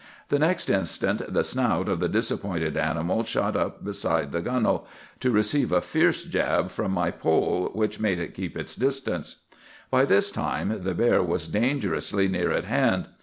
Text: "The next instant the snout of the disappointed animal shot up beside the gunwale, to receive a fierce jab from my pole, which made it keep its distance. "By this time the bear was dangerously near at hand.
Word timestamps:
"The 0.29 0.39
next 0.39 0.71
instant 0.71 1.31
the 1.31 1.43
snout 1.43 1.87
of 1.87 1.99
the 1.99 2.09
disappointed 2.09 2.75
animal 2.75 3.23
shot 3.23 3.55
up 3.55 3.83
beside 3.85 4.31
the 4.31 4.41
gunwale, 4.41 4.87
to 5.19 5.29
receive 5.29 5.71
a 5.71 5.79
fierce 5.79 6.23
jab 6.23 6.71
from 6.71 6.91
my 6.91 7.11
pole, 7.11 7.69
which 7.75 7.99
made 7.99 8.17
it 8.17 8.33
keep 8.33 8.57
its 8.57 8.75
distance. 8.75 9.43
"By 9.91 10.05
this 10.05 10.31
time 10.31 10.81
the 10.83 10.95
bear 10.95 11.21
was 11.21 11.47
dangerously 11.47 12.27
near 12.27 12.51
at 12.51 12.65
hand. 12.65 13.09